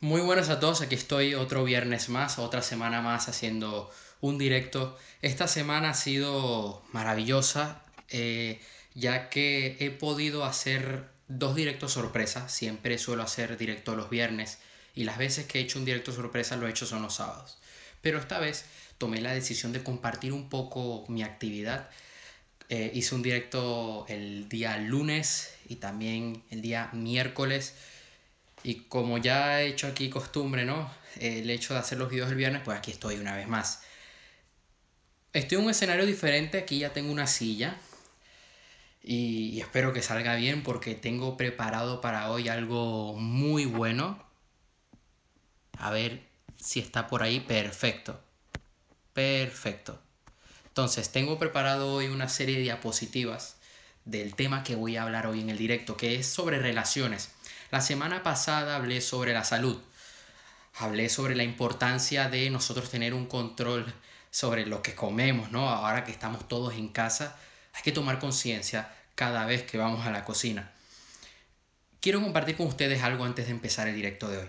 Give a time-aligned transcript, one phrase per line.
[0.00, 4.96] Muy buenas a todos, aquí estoy otro viernes más, otra semana más haciendo un directo.
[5.22, 8.60] Esta semana ha sido maravillosa, eh,
[8.94, 12.48] ya que he podido hacer dos directos sorpresa.
[12.48, 14.58] Siempre suelo hacer directo los viernes
[14.94, 17.58] y las veces que he hecho un directo sorpresa lo he hecho son los sábados.
[18.00, 18.66] Pero esta vez
[18.98, 21.90] tomé la decisión de compartir un poco mi actividad.
[22.68, 27.74] Eh, hice un directo el día lunes y también el día miércoles
[28.62, 30.90] y como ya he hecho aquí costumbre, ¿no?
[31.20, 33.82] El hecho de hacer los videos el viernes, pues aquí estoy una vez más.
[35.32, 37.76] Estoy en un escenario diferente, aquí ya tengo una silla.
[39.02, 44.22] Y, espero que salga bien porque tengo preparado para hoy algo muy bueno.
[45.78, 46.22] A ver
[46.56, 47.40] si está por ahí.
[47.40, 48.20] Perfecto.
[49.12, 50.00] Perfecto.
[50.66, 53.56] Entonces, tengo preparado hoy una serie de diapositivas
[54.04, 57.30] del tema que voy a hablar hoy en el directo, que es sobre relaciones.
[57.70, 59.78] La semana pasada hablé sobre la salud.
[60.78, 63.92] Hablé sobre la importancia de nosotros tener un control
[64.30, 65.68] sobre lo que comemos, ¿no?
[65.68, 67.38] Ahora que estamos todos en casa,
[67.74, 70.72] hay que tomar conciencia cada vez que vamos a la cocina.
[72.00, 74.48] Quiero compartir con ustedes algo antes de empezar el directo de hoy.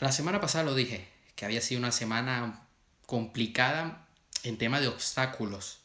[0.00, 2.66] La semana pasada lo dije, que había sido una semana
[3.06, 4.08] complicada
[4.42, 5.78] en tema de obstáculos,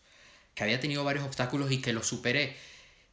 [0.55, 2.57] que había tenido varios obstáculos y que los superé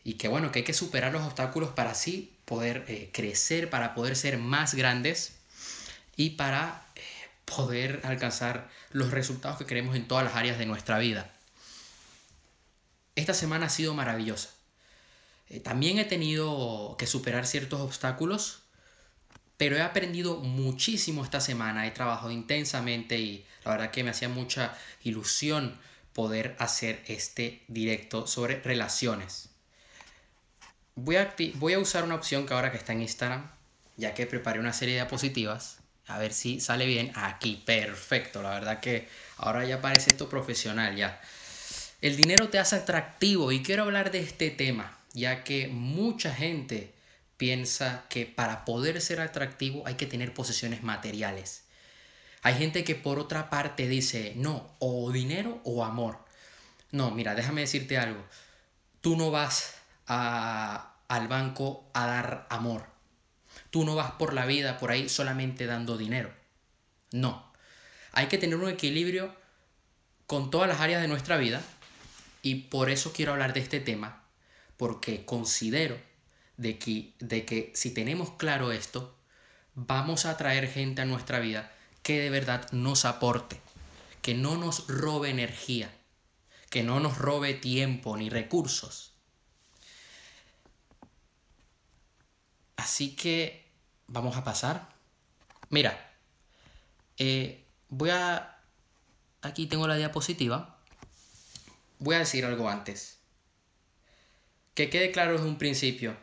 [0.03, 3.95] y que bueno, que hay que superar los obstáculos para así poder eh, crecer, para
[3.95, 5.35] poder ser más grandes
[6.17, 7.01] y para eh,
[7.45, 11.31] poder alcanzar los resultados que queremos en todas las áreas de nuestra vida.
[13.17, 14.49] Esta semana ha sido maravillosa.
[15.51, 18.63] Eh, también he tenido que superar ciertos obstáculos,
[19.59, 24.31] pero he aprendido muchísimo esta semana, he trabajado intensamente y la verdad que me hacía
[24.31, 25.79] mucha ilusión
[26.15, 29.48] poder hacer este directo sobre relaciones.
[31.01, 33.49] Voy a, voy a usar una opción que ahora que está en Instagram,
[33.97, 35.79] ya que preparé una serie de diapositivas.
[36.09, 37.13] A ver si sale bien.
[37.15, 38.43] Aquí, perfecto.
[38.43, 41.21] La verdad que ahora ya parece esto profesional ya.
[42.01, 46.93] El dinero te hace atractivo y quiero hablar de este tema, ya que mucha gente
[47.37, 51.63] piensa que para poder ser atractivo hay que tener posesiones materiales.
[52.43, 56.19] Hay gente que por otra parte dice, no, o dinero o amor.
[56.91, 58.25] No, mira, déjame decirte algo.
[59.01, 59.78] Tú no vas
[60.09, 62.87] al banco a dar amor.
[63.71, 66.33] Tú no vas por la vida por ahí solamente dando dinero.
[67.13, 67.53] No.
[68.13, 69.35] Hay que tener un equilibrio
[70.27, 71.63] con todas las áreas de nuestra vida
[72.43, 74.23] y por eso quiero hablar de este tema,
[74.77, 75.99] porque considero
[76.57, 79.17] de que, de que si tenemos claro esto,
[79.75, 83.61] vamos a traer gente a nuestra vida que de verdad nos aporte,
[84.23, 85.91] que no nos robe energía,
[86.71, 89.13] que no nos robe tiempo ni recursos,
[92.79, 93.69] Así que
[94.07, 94.89] vamos a pasar.
[95.69, 96.15] Mira,
[97.19, 98.57] eh, voy a...
[99.43, 100.79] Aquí tengo la diapositiva.
[101.99, 103.19] Voy a decir algo antes.
[104.75, 106.17] Que quede claro desde un principio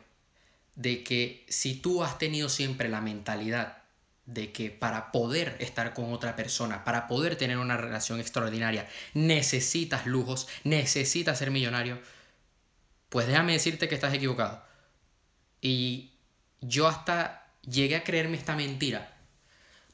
[0.74, 3.82] de que si tú has tenido siempre la mentalidad
[4.24, 10.06] de que para poder estar con otra persona, para poder tener una relación extraordinaria, necesitas
[10.06, 12.00] lujos, necesitas ser millonario,
[13.10, 14.64] pues déjame decirte que estás equivocado.
[15.60, 16.15] Y
[16.66, 19.16] yo hasta llegué a creerme esta mentira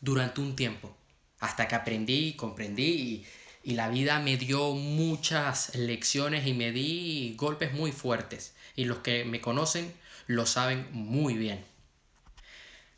[0.00, 0.94] durante un tiempo,
[1.40, 3.26] hasta que aprendí comprendí
[3.64, 8.54] y, la vida me dio muchas lecciones y me di golpes muy fuertes.
[8.74, 9.94] Y los que me conocen
[10.26, 11.64] lo saben muy bien.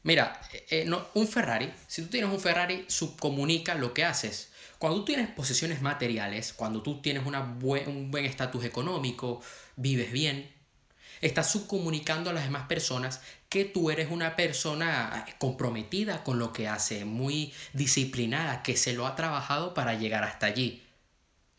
[0.04, 0.40] Mira,
[0.70, 4.52] eh, un Ferrari, si tú tienes un Ferrari, subcomunica lo que haces.
[4.78, 7.58] Cuando tú tienes posesiones materiales, cuando tú tienes un
[8.10, 9.42] buen estatus económico,
[9.76, 10.53] vives bien,
[11.24, 16.68] estás subcomunicando a las demás personas que tú eres una persona comprometida con lo que
[16.68, 20.82] hace, muy disciplinada, que se lo ha trabajado para llegar hasta allí.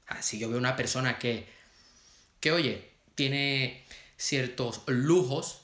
[0.05, 1.47] Así yo veo una persona que,
[2.39, 3.83] que oye, tiene
[4.17, 5.61] ciertos lujos,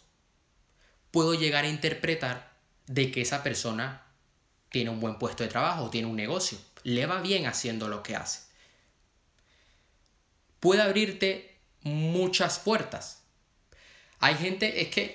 [1.12, 2.54] puedo llegar a interpretar
[2.88, 4.02] de que esa persona
[4.70, 8.16] tiene un buen puesto de trabajo, tiene un negocio, le va bien haciendo lo que
[8.16, 8.40] hace.
[10.60, 13.21] Puede abrirte muchas puertas,
[14.22, 15.14] hay gente, es que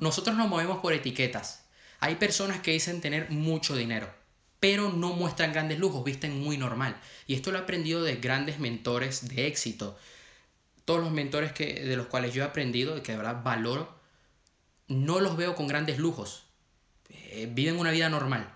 [0.00, 1.64] nosotros nos movemos por etiquetas.
[2.00, 4.12] Hay personas que dicen tener mucho dinero,
[4.58, 7.00] pero no muestran grandes lujos, visten muy normal.
[7.28, 9.96] Y esto lo he aprendido de grandes mentores de éxito.
[10.84, 13.96] Todos los mentores que, de los cuales yo he aprendido y que de verdad valoro,
[14.88, 16.44] no los veo con grandes lujos.
[17.10, 18.52] Eh, viven una vida normal.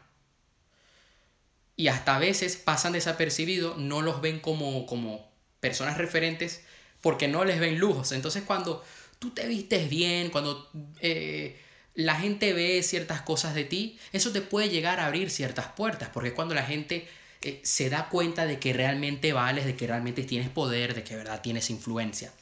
[1.77, 6.65] Y hasta a veces pasan desapercibidos, no los ven como, como personas referentes
[7.03, 8.13] porque no les ven lujos.
[8.13, 8.83] Entonces cuando
[9.23, 10.69] tú te vistes bien, cuando
[11.01, 11.57] eh,
[11.95, 16.09] la gente ve ciertas cosas de ti, eso te puede llegar a abrir ciertas puertas,
[16.13, 17.07] porque es cuando la gente
[17.43, 21.15] eh, se da cuenta de que realmente vales, de que realmente tienes poder, de que
[21.15, 22.33] verdad tienes influencia.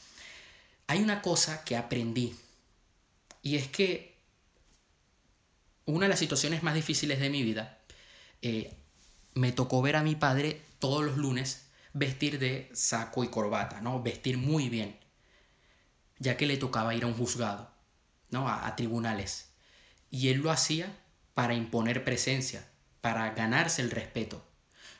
[0.86, 2.34] Hay una cosa que aprendí,
[3.42, 4.14] y es que
[5.84, 7.78] una de las situaciones más difíciles de mi vida,
[8.40, 8.72] eh,
[9.34, 14.02] me tocó ver a mi padre todos los lunes vestir de saco y corbata, ¿no?
[14.02, 14.96] Vestir muy bien,
[16.20, 17.70] ya que le tocaba ir a un juzgado.
[18.30, 18.48] ¿no?
[18.48, 19.50] a, tribunales.
[20.10, 20.96] Y él lo hacía
[21.34, 22.66] para imponer presencia,
[23.00, 24.44] para ganarse el respeto.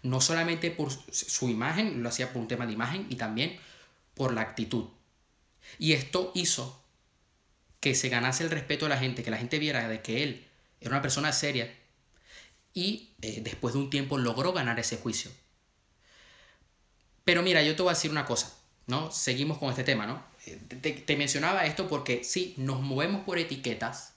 [0.02, 3.58] No solamente por su imagen, lo hacía por un tema de imagen y también
[4.14, 4.86] por la actitud.
[5.78, 6.82] Y esto hizo
[7.80, 10.46] que se ganase el respeto de la gente, que la gente viera de que él
[10.80, 11.74] era una persona seria
[12.72, 15.30] y eh, después de un tiempo logró ganar ese juicio.
[17.24, 18.54] Pero mira, yo te voy a decir una cosa,
[18.86, 19.10] ¿no?
[19.10, 20.22] Seguimos con este tema, ¿no?
[20.56, 24.14] Te, mencionaba esto porque sí, nos movemos por etiquetas,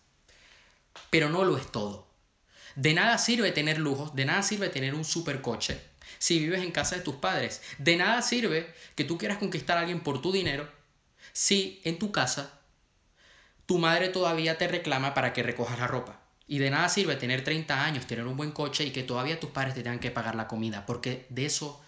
[1.10, 2.08] pero no lo es todo.
[2.76, 5.80] De nada sirve tener lujos, de nada sirve tener un supercoche
[6.20, 7.62] si vives en casa de tus padres.
[7.78, 10.68] De nada sirve que tú quieras conquistar a alguien por tu dinero
[11.34, 12.60] si en tu casa
[13.66, 16.20] tu madre todavía te reclama para que recojas la ropa.
[16.48, 19.52] Y de nada sirve tener 30 años, tener un buen coche y que todavía tus
[19.52, 20.86] padres te tengan que pagar la comida.
[20.86, 21.82] Porque de eso,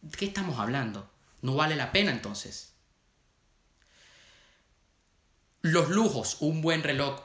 [0.00, 1.08] ¿de qué estamos hablando?
[1.40, 2.71] No vale la pena entonces.
[5.62, 7.20] Los lujos, un buen reloj,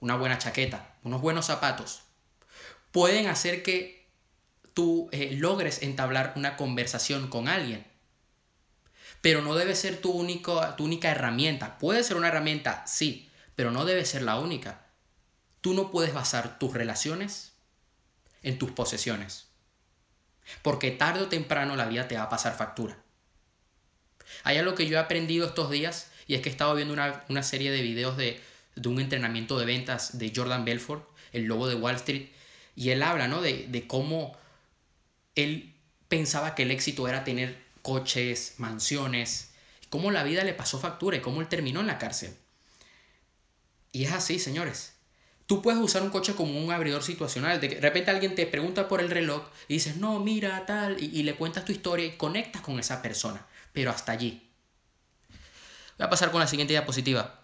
[0.00, 2.02] una buena chaqueta, unos buenos zapatos,
[2.92, 4.06] pueden hacer que
[4.74, 7.86] tú eh, logres entablar una conversación con alguien.
[9.22, 11.78] Pero no debe ser tu, único, tu única herramienta.
[11.78, 14.86] Puede ser una herramienta, sí, pero no debe ser la única.
[15.62, 17.52] Tú no puedes basar tus relaciones
[18.42, 19.48] en tus posesiones.
[20.60, 22.98] Porque tarde o temprano la vida te va a pasar factura.
[24.44, 27.42] Hay algo que yo he aprendido estos días y es que he estado viendo una,
[27.42, 28.40] serie de videos de,
[28.84, 32.28] un entrenamiento de ventas de Jordan Belfort, el lobo de Wall Street,
[32.76, 33.42] y él habla ¿no?
[33.42, 34.38] de, de cómo
[35.34, 35.74] él
[36.06, 39.50] pensaba que el éxito era tener coches, mansiones,
[39.88, 42.32] cómo la vida le pasó factura y cómo él terminó en la cárcel.
[43.90, 44.92] Y es así, señores.
[45.46, 47.60] Tú puedes usar un coche como un abridor situacional.
[47.60, 51.24] De repente alguien te pregunta por el reloj y dices, no, mira, tal, y, y
[51.24, 53.44] le cuentas tu historia y conectas con esa persona.
[53.72, 54.49] Pero hasta allí.
[56.00, 57.40] Voy a pasar con la siguiente diapositiva.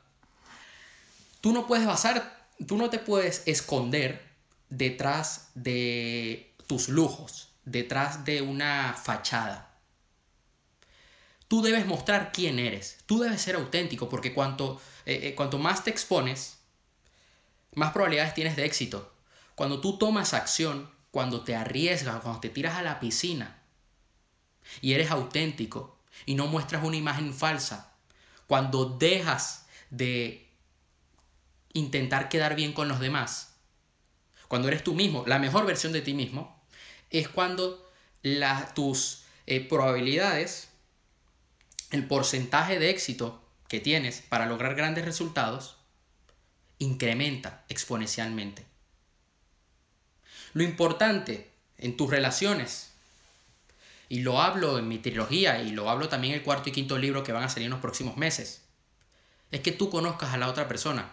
[1.42, 4.26] Tú no puedes basar, tú no te puedes esconder
[4.70, 9.74] detrás de tus lujos, detrás de una fachada.
[11.48, 12.96] Tú debes mostrar quién eres.
[13.04, 16.56] Tú debes ser auténtico porque cuanto, eh, eh, cuanto más te expones,
[17.74, 19.12] más probabilidades tienes de éxito.
[19.54, 23.58] Cuando tú tomas acción, cuando te arriesgas, cuando te tiras a la piscina
[24.80, 27.92] y eres auténtico y no muestras una imagen falsa,
[28.46, 30.48] cuando dejas de
[31.72, 33.56] intentar quedar bien con los demás,
[34.48, 36.62] cuando eres tú mismo, la mejor versión de ti mismo,
[37.10, 37.90] es cuando
[38.75, 40.69] tus eh, probabilidades,
[41.90, 45.76] el porcentaje de éxito que tienes para lograr grandes resultados,
[46.78, 48.64] incrementa exponencialmente.
[50.52, 52.92] Lo importante en tus relaciones
[54.08, 56.98] y lo hablo en mi trilogía y lo hablo también en el cuarto y quinto
[56.98, 58.64] libro que van a salir en los próximos meses.
[59.50, 61.12] Es que tú conozcas a la otra persona.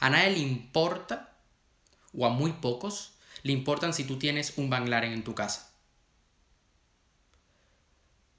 [0.00, 1.36] A nadie le importa,
[2.16, 5.72] o a muy pocos, le importan si tú tienes un banglaren en tu casa.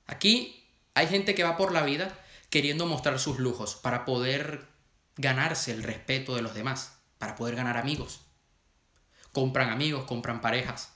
[0.08, 2.20] Aquí hay gente que va por la vida
[2.50, 4.68] queriendo mostrar sus lujos para poder
[5.16, 8.22] ganarse el respeto de los demás, para poder ganar amigos.
[9.32, 10.93] Compran amigos, compran parejas.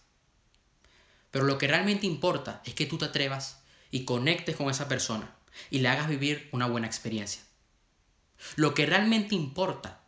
[1.31, 5.36] Pero lo que realmente importa es que tú te atrevas y conectes con esa persona
[5.69, 7.41] y le hagas vivir una buena experiencia.
[8.55, 10.01] Lo que realmente importa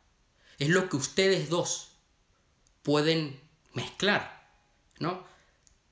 [0.59, 1.93] es lo que ustedes dos
[2.83, 3.39] pueden
[3.73, 4.49] mezclar,
[4.99, 5.23] ¿no?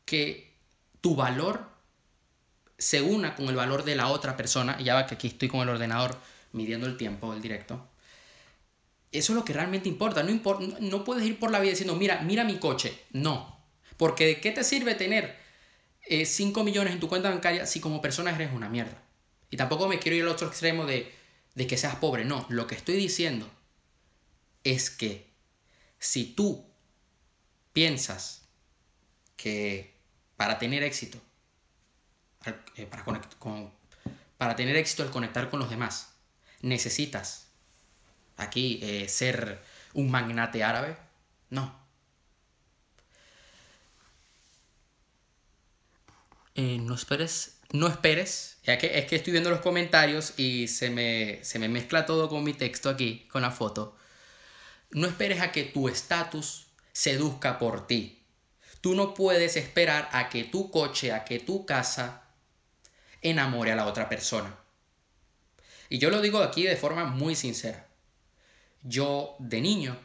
[0.05, 0.55] Que
[1.01, 1.69] tu valor
[2.77, 5.61] se una con el valor de la otra persona, ya va que aquí estoy con
[5.61, 6.17] el ordenador
[6.51, 7.87] midiendo el tiempo del directo.
[9.11, 10.21] Eso es lo que realmente importa.
[10.21, 10.39] No,
[10.79, 13.05] no puedes ir por la vida diciendo, mira, mira mi coche.
[13.11, 13.56] No,
[13.97, 15.37] porque ¿de qué te sirve tener
[16.25, 19.03] 5 eh, millones en tu cuenta bancaria si como persona eres una mierda?
[19.49, 21.11] Y tampoco me quiero ir al otro extremo de,
[21.55, 22.25] de que seas pobre.
[22.25, 23.49] No, lo que estoy diciendo
[24.63, 25.31] es que
[25.99, 26.65] si tú
[27.73, 28.47] piensas
[29.35, 29.95] que
[30.35, 31.19] para tener éxito,
[32.75, 33.71] eh, para, con,
[34.37, 36.13] para tener éxito al conectar con los demás,
[36.61, 37.47] necesitas
[38.35, 39.61] aquí eh, ser
[39.93, 40.97] un magnate árabe,
[41.49, 41.86] no.
[46.59, 50.89] Eh, no esperes, no esperes, ya que es que estoy viendo los comentarios y se
[50.89, 53.95] me, se me mezcla todo con mi texto aquí, con la foto.
[54.89, 58.23] No esperes a que tu estatus seduzca por ti.
[58.81, 62.23] Tú no puedes esperar a que tu coche, a que tu casa
[63.21, 64.57] enamore a la otra persona.
[65.89, 67.87] Y yo lo digo aquí de forma muy sincera.
[68.81, 69.95] Yo de niño,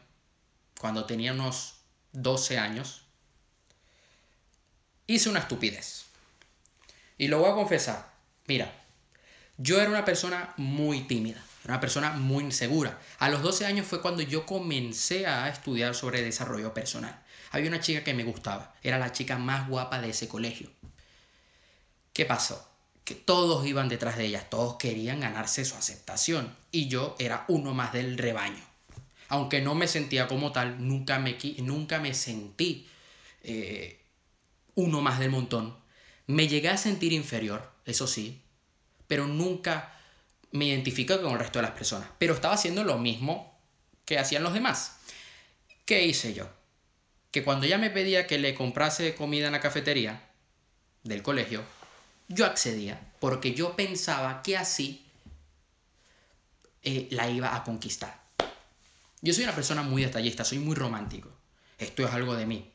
[0.79, 1.77] cuando tenía unos
[2.13, 3.07] 12 años,
[5.07, 6.12] hice una estupidez.
[7.23, 8.05] Y lo voy a confesar.
[8.49, 8.85] Mira,
[9.57, 12.99] yo era una persona muy tímida, una persona muy insegura.
[13.21, 17.23] A los 12 años fue cuando yo comencé a estudiar sobre desarrollo personal.
[17.53, 20.69] Había una chica que me gustaba, era la chica más guapa de ese colegio.
[22.13, 22.69] ¿Qué pasó?
[23.05, 27.73] Que todos iban detrás de ella, todos querían ganarse su aceptación y yo era uno
[27.73, 28.65] más del rebaño.
[29.29, 32.89] Aunque no me sentía como tal, nunca me, nunca me sentí
[33.45, 34.05] eh,
[34.75, 35.82] uno más del montón.
[36.27, 38.41] Me llegué a sentir inferior, eso sí,
[39.07, 39.93] pero nunca
[40.53, 42.09] me identifico con el resto de las personas.
[42.19, 43.59] Pero estaba haciendo lo mismo
[44.05, 44.97] que hacían los demás.
[45.85, 46.49] ¿Qué hice yo?
[47.31, 50.29] Que cuando ella me pedía que le comprase comida en la cafetería
[51.03, 51.63] del colegio,
[52.29, 55.05] yo accedía porque yo pensaba que así
[56.83, 58.23] eh, la iba a conquistar.
[59.21, 61.31] Yo soy una persona muy detallista, soy muy romántico.
[61.79, 62.72] Esto es algo de mí.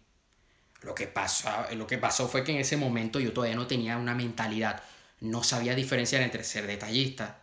[0.82, 3.98] Lo que, pasó, lo que pasó fue que en ese momento yo todavía no tenía
[3.98, 4.84] una mentalidad
[5.20, 7.40] no sabía diferenciar entre ser detallista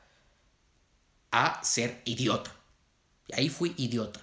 [1.30, 2.54] a ser idiota.
[3.26, 4.20] Y ahí fui idiota.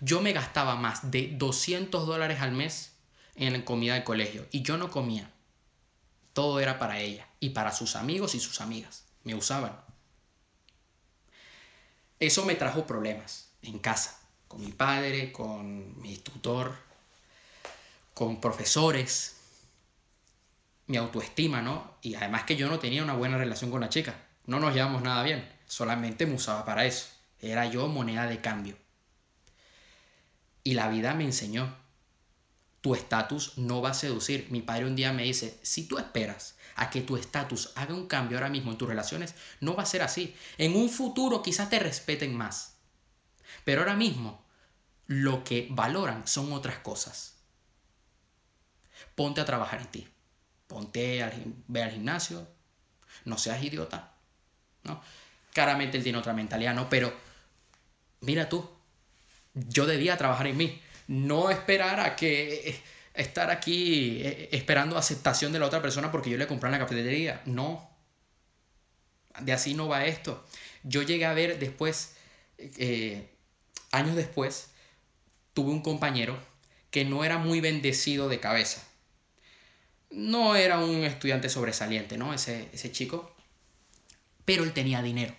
[0.00, 2.92] Yo me gastaba más de 200 dólares al mes
[3.36, 5.30] en comida de colegio y yo no comía.
[6.32, 9.04] Todo era para ella y para sus amigos y sus amigas.
[9.24, 9.78] Me usaban.
[12.18, 16.76] Eso me trajo problemas en casa, con mi padre, con mi tutor,
[18.20, 19.36] con profesores,
[20.88, 21.96] mi autoestima, ¿no?
[22.02, 24.14] Y además que yo no tenía una buena relación con la chica.
[24.44, 25.50] No nos llevamos nada bien.
[25.66, 27.06] Solamente me usaba para eso.
[27.40, 28.76] Era yo moneda de cambio.
[30.62, 31.74] Y la vida me enseñó.
[32.82, 34.48] Tu estatus no va a seducir.
[34.50, 38.06] Mi padre un día me dice, si tú esperas a que tu estatus haga un
[38.06, 40.36] cambio ahora mismo en tus relaciones, no va a ser así.
[40.58, 42.74] En un futuro quizás te respeten más.
[43.64, 44.44] Pero ahora mismo
[45.06, 47.39] lo que valoran son otras cosas.
[49.14, 50.08] Ponte a trabajar en ti
[50.70, 51.32] ponte al,
[51.66, 52.46] ve al gimnasio,
[53.24, 54.12] no seas idiota,
[54.84, 55.02] ¿no?
[55.52, 56.88] Claramente él tiene otra mentalidad, ¿no?
[56.88, 57.12] Pero
[58.20, 58.70] mira tú,
[59.52, 62.82] yo debía trabajar en mí, no esperar a que eh,
[63.14, 66.78] estar aquí eh, esperando aceptación de la otra persona porque yo le compré en la
[66.78, 67.90] cafetería, no.
[69.40, 70.44] De así no va esto.
[70.84, 72.14] Yo llegué a ver después,
[72.58, 73.28] eh,
[73.90, 74.70] años después,
[75.52, 76.38] tuve un compañero
[76.92, 78.89] que no era muy bendecido de cabeza
[80.10, 82.34] no era un estudiante sobresaliente, ¿no?
[82.34, 83.34] Ese, ese chico.
[84.44, 85.34] Pero él tenía dinero.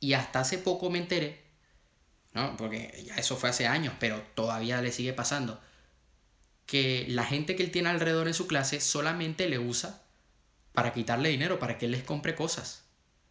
[0.00, 1.42] Y hasta hace poco me enteré,
[2.34, 2.56] ¿no?
[2.56, 5.60] Porque ya eso fue hace años, pero todavía le sigue pasando.
[6.66, 10.02] Que la gente que él tiene alrededor en su clase solamente le usa
[10.72, 12.84] para quitarle dinero, para que él les compre cosas.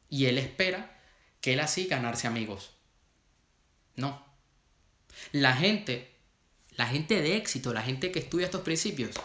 [0.10, 0.98] Y él espera
[1.42, 2.72] que él así ganarse amigos.
[3.96, 4.24] No.
[5.32, 6.12] La gente,
[6.76, 9.16] la gente de éxito, la gente que estudia estos principios,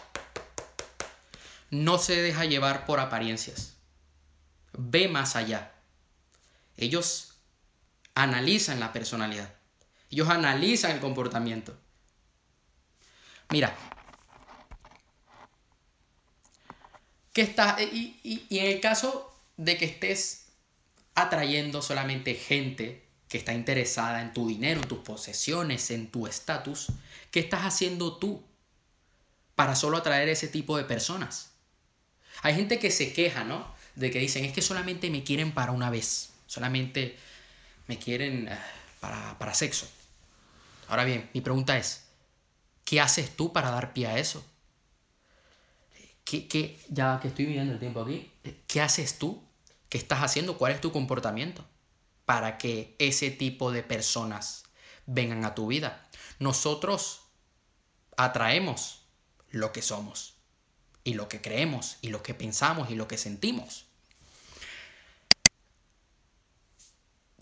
[1.69, 3.77] no se deja llevar por apariencias.
[4.73, 5.71] Ve más allá.
[6.75, 7.33] Ellos
[8.15, 9.53] analizan la personalidad.
[10.09, 11.77] Ellos analizan el comportamiento.
[13.49, 13.75] Mira.
[17.33, 18.19] ¿Qué está, y,
[18.49, 20.47] y en el caso de que estés
[21.13, 26.87] atrayendo solamente gente que está interesada en tu dinero, en tus posesiones, en tu estatus,
[27.31, 28.43] ¿qué estás haciendo tú
[29.55, 31.46] para solo atraer ese tipo de personas?
[32.41, 33.67] Hay gente que se queja, ¿no?
[33.95, 37.17] De que dicen, es que solamente me quieren para una vez, solamente
[37.87, 38.57] me quieren eh,
[38.99, 39.87] para, sexo.
[40.87, 42.05] Ahora bien, mi pregunta es,
[42.85, 44.45] ¿qué haces tú para dar pie a eso?
[46.23, 48.31] ¿Qué, qué, ya que estoy mirando el tiempo aquí,
[48.67, 49.43] ¿qué haces tú?
[49.89, 50.57] ¿Qué estás haciendo?
[50.57, 51.65] ¿Cuál es tu comportamiento?
[52.25, 54.63] Para que ese tipo de personas
[55.05, 56.05] vengan a tu vida.
[56.39, 57.21] Nosotros
[58.17, 59.03] atraemos
[59.49, 60.36] lo que somos
[61.07, 63.85] y lo que creemos y lo que pensamos y lo que sentimos.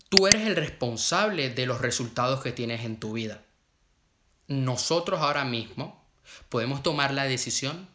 [0.07, 3.43] Tú eres el responsable de los resultados que tienes en tu vida.
[4.47, 6.05] Nosotros ahora mismo
[6.49, 7.89] podemos tomar la decisión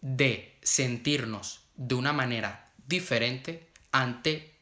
[0.00, 4.56] de sentirnos de una manera diferente ante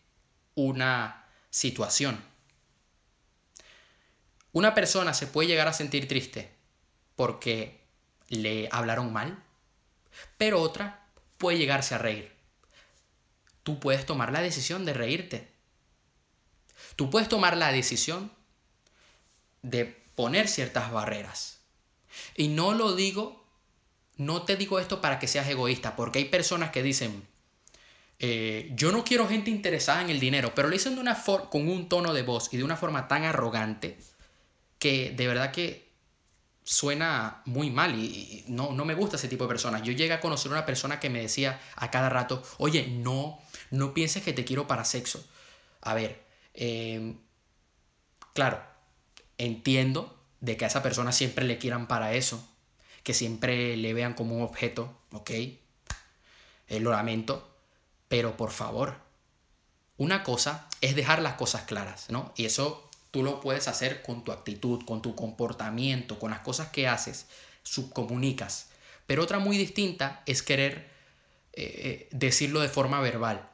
[0.57, 2.23] una situación.
[4.53, 6.53] Una persona se puede llegar a sentir triste
[7.17, 7.81] porque
[8.29, 9.43] le hablaron mal,
[10.39, 11.07] pero otra
[11.39, 12.33] puede llegarse a reír.
[13.63, 15.49] Tú puedes tomar la decisión de reírte.
[16.97, 18.31] Tú puedes tomar la decisión
[19.63, 19.85] de
[20.15, 21.61] poner ciertas barreras.
[22.37, 23.47] Y no lo digo,
[24.17, 27.27] no te digo esto para que seas egoísta, porque hay personas que dicen,
[28.19, 31.69] eh, yo no quiero gente interesada en el dinero, pero lo dicen de una con
[31.69, 33.97] un tono de voz y de una forma tan arrogante
[34.79, 35.90] que de verdad que
[36.71, 39.83] suena muy mal y, no, no, me gusta ese tipo de personas.
[39.83, 43.41] Yo llegué a conocer una persona que me decía a cada rato, oye, no,
[43.73, 45.29] no pienses que te quiero para sexo.
[45.81, 46.23] A ver,
[46.55, 47.19] em,
[48.35, 48.63] claro,
[49.37, 52.41] entiendo de que a esa persona siempre le quieran para eso,
[53.03, 55.31] que siempre le vean como un objeto, ¿ok?
[55.31, 55.59] Eh,
[56.79, 57.53] lo lamento,
[58.07, 58.95] pero por favor,
[59.97, 62.33] una cosa es dejar las cosas claras, ¿no?
[62.37, 66.69] Y eso tú lo puedes hacer con tu actitud, con tu comportamiento, con las cosas
[66.69, 67.27] que haces,
[67.63, 68.69] subcomunicas.
[69.07, 70.91] Pero otra muy distinta es querer
[71.53, 73.49] eh, decirlo de forma verbal.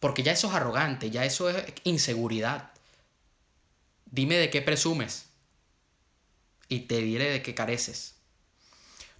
[0.00, 2.70] Porque ya eso es arrogante, ya eso es inseguridad.
[4.06, 5.26] Dime de qué presumes
[6.68, 8.14] y te diré de qué careces.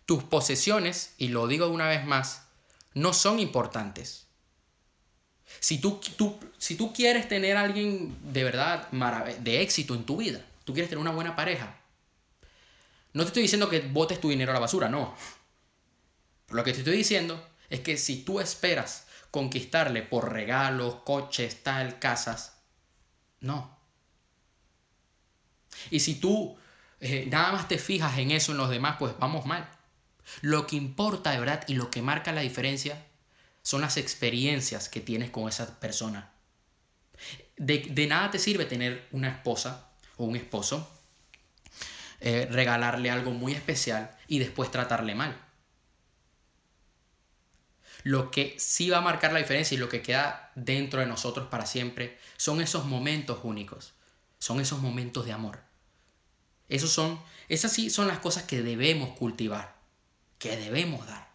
[0.07, 2.47] Tus posesiones, y lo digo una vez más,
[2.95, 4.27] no son importantes.
[5.59, 6.01] Si tú,
[6.59, 11.01] si tú quieres tener alguien de verdad de éxito en tu vida, tú quieres tener
[11.01, 11.77] una buena pareja,
[13.13, 15.15] no te estoy diciendo que botes tu dinero a la basura, no.
[16.51, 21.99] Lo que te estoy diciendo es que si tú esperas conquistarle por regalos, coches, tal,
[21.99, 22.55] casas,
[23.41, 23.77] no.
[25.91, 26.57] Y si tú
[27.01, 29.69] eh, nada más te fijas en eso en los demás, pues vamos mal.
[30.43, 33.05] Lo que importa de verdad y lo que marca la diferencia
[33.63, 36.33] son las experiencias que tienes con esa persona.
[37.57, 40.91] De, nada te sirve tener una esposa o un esposo,
[42.21, 45.39] eh, regalarle algo muy especial y después tratarle mal.
[48.03, 51.49] Lo que sí va a marcar la diferencia y lo que queda dentro de nosotros
[51.49, 53.93] para siempre son esos momentos únicos,
[54.39, 55.61] son esos momentos de amor.
[56.69, 59.77] Esos son, esas sí son las cosas que debemos cultivar,
[60.39, 61.30] que debemos dar.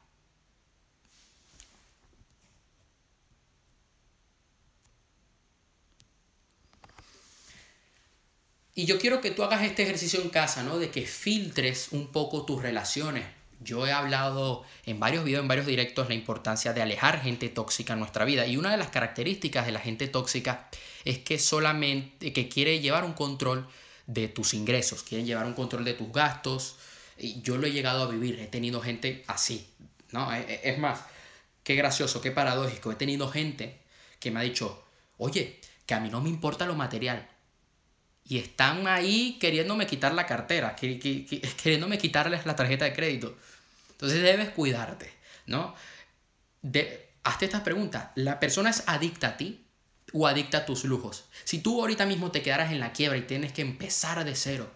[8.77, 10.77] Y yo quiero que tú hagas este ejercicio en casa, ¿no?
[10.77, 13.25] De que filtres un poco tus relaciones.
[13.61, 17.93] Yo he hablado en varios videos, en varios directos, la importancia de alejar gente tóxica
[17.93, 18.45] en nuestra vida.
[18.45, 20.67] Y una de las características de la gente tóxica
[21.05, 23.65] es que solamente, que quiere llevar un control
[24.07, 26.75] de tus ingresos, quieren llevar un control de tus gastos.
[27.17, 29.69] Y yo lo he llegado a vivir, he tenido gente así,
[30.11, 30.33] ¿no?
[30.35, 30.99] E, e, es más,
[31.63, 32.91] qué gracioso, qué paradójico.
[32.91, 33.79] He tenido gente
[34.19, 34.83] que me ha dicho,
[35.17, 37.25] oye, que a mí no me importa lo material,
[38.27, 43.37] y están ahí queriéndome quitar la cartera, queriéndome quitarles la tarjeta de crédito.
[43.91, 45.13] Entonces debes cuidarte,
[45.45, 45.75] ¿no?
[46.61, 48.09] De, hazte estas preguntas.
[48.15, 49.65] ¿La persona es adicta a ti
[50.11, 51.25] o adicta a tus lujos?
[51.43, 54.73] Si tú ahorita mismo te quedaras en la quiebra y tienes que empezar de cero,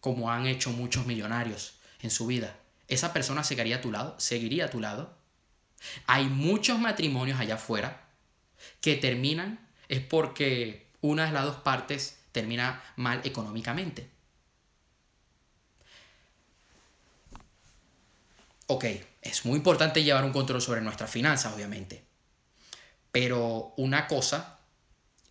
[0.00, 2.56] como han hecho muchos millonarios en su vida,
[2.88, 4.18] ¿esa persona seguiría a tu lado?
[4.18, 5.16] ¿Seguiría a tu lado?
[6.06, 8.08] Hay muchos matrimonios allá afuera
[8.80, 14.10] que terminan es porque una de las dos partes termina mal económicamente.
[18.66, 18.84] Ok,
[19.22, 22.04] es muy importante llevar un control sobre nuestras finanzas, obviamente.
[23.10, 24.60] Pero una cosa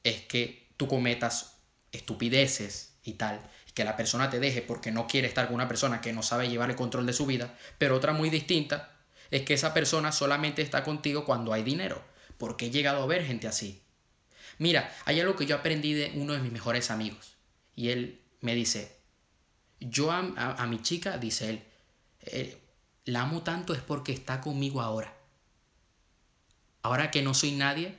[0.04, 1.56] es que tú cometas
[1.92, 5.68] estupideces y tal, y que la persona te deje porque no quiere estar con una
[5.68, 8.92] persona que no sabe llevar el control de su vida, pero otra muy distinta
[9.32, 12.04] es que esa persona solamente está contigo cuando hay dinero,
[12.38, 13.82] porque he llegado a ver gente así.
[14.60, 17.36] Mira, hay algo que yo aprendí de uno de mis mejores amigos.
[17.76, 19.00] Y él me dice,
[19.80, 21.64] yo a, mi chica, dice él,
[22.22, 22.62] eh,
[23.06, 25.16] la amo tanto es porque está conmigo ahora.
[26.82, 27.98] Ahora que no soy nadie,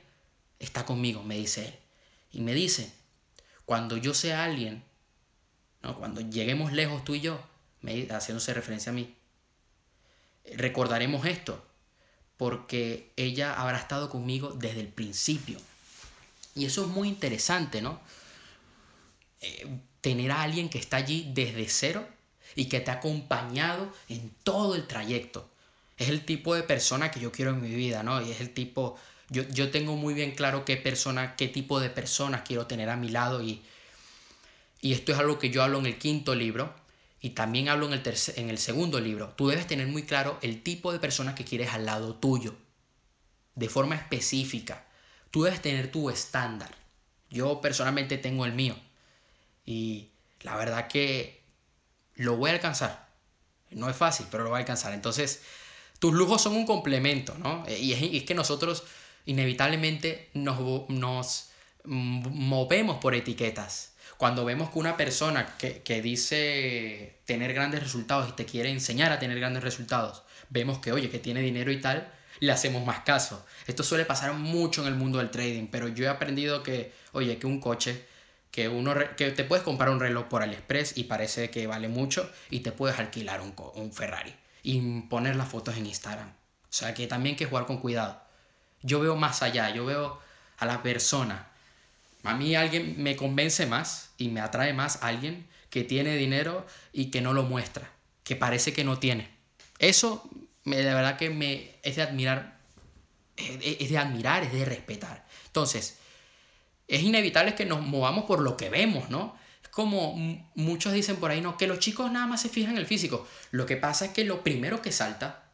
[0.59, 1.79] está conmigo, me dice él.
[2.31, 2.93] Y me dice,
[3.65, 4.83] cuando yo sea alguien,
[5.81, 5.97] ¿no?
[5.97, 7.43] cuando lleguemos lejos tú y yo,
[7.81, 9.15] me, haciéndose referencia a mí,
[10.55, 11.65] recordaremos esto,
[12.37, 15.59] porque ella habrá estado conmigo desde el principio.
[16.55, 17.99] Y eso es muy interesante, ¿no?
[19.41, 19.67] Eh,
[20.01, 22.07] tener a alguien que está allí desde cero
[22.55, 25.49] y que te ha acompañado en todo el trayecto.
[25.97, 28.21] Es el tipo de persona que yo quiero en mi vida, ¿no?
[28.21, 28.97] Y es el tipo,
[29.29, 32.97] yo, yo tengo muy bien claro qué persona, qué tipo de personas quiero tener a
[32.97, 33.61] mi lado y,
[34.81, 36.73] y esto es algo que yo hablo en el quinto libro
[37.21, 38.01] y también hablo en el,
[38.35, 39.29] en el segundo libro.
[39.29, 42.55] Tú debes tener muy claro el tipo de personas que quieres al lado tuyo,
[43.53, 44.85] de forma específica.
[45.31, 46.69] Tú debes tener tu estándar.
[47.29, 48.75] Yo personalmente tengo el mío.
[49.65, 50.09] Y
[50.41, 51.41] la verdad que
[52.15, 53.07] lo voy a alcanzar.
[53.71, 54.93] No es fácil, pero lo voy a alcanzar.
[54.93, 55.41] Entonces,
[55.99, 57.63] tus lujos son un complemento, ¿no?
[57.69, 58.83] Y es, que nosotros
[59.25, 61.49] inevitablemente nos, nos
[61.85, 63.93] movemos por etiquetas.
[64.17, 69.11] Cuando vemos que una persona que, que dice tener grandes resultados y te quiere enseñar
[69.11, 72.11] a tener grandes resultados, vemos que, oye, que tiene dinero y tal,
[72.41, 73.45] le hacemos más caso.
[73.67, 77.37] Esto suele pasar mucho en el mundo del trading, pero yo he aprendido que, oye,
[77.37, 78.05] que un coche,
[78.49, 82.29] que, uno, que te puedes comprar un reloj por AliExpress y parece que vale mucho
[82.49, 86.29] y te puedes alquilar un, un Ferrari y poner las fotos en Instagram.
[86.29, 88.19] O sea que también hay que jugar con cuidado.
[88.81, 90.19] Yo veo más allá, yo veo
[90.57, 91.47] a la persona.
[92.23, 97.11] A mí alguien me convence más y me atrae más alguien que tiene dinero y
[97.11, 97.91] que no lo muestra,
[98.23, 99.29] que parece que no tiene.
[99.77, 100.27] Eso
[100.63, 102.59] me, de verdad que me, es de admirar,
[103.35, 105.25] es de admirar, es de respetar.
[105.47, 105.97] Entonces,
[106.87, 109.37] es inevitable que nos movamos por lo que vemos, ¿no?
[109.63, 110.15] Es como
[110.55, 111.57] muchos dicen por ahí, ¿no?
[111.57, 113.27] Que los chicos nada más se fijan en el físico.
[113.51, 115.45] Lo que pasa es que lo primero que salta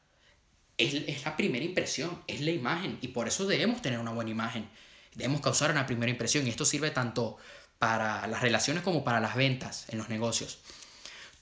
[0.77, 2.97] es, es la primera impresión, es la imagen.
[3.01, 4.67] Y por eso debemos tener una buena imagen.
[5.13, 6.45] Debemos causar una primera impresión.
[6.45, 7.37] Y esto sirve tanto
[7.79, 10.59] para las relaciones como para las ventas en los negocios.